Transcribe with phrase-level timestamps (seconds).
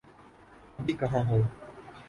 [0.79, 1.41] ابھی کہاں ہو؟